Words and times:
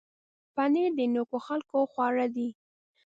پنېر 0.55 0.91
د 0.97 1.01
نېکو 1.13 1.37
خلکو 1.47 1.77
خواړه 1.91 2.25
دي. 2.35 2.49